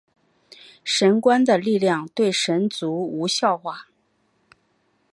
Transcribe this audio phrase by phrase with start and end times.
[0.83, 3.87] 神官的力量对神族无效化。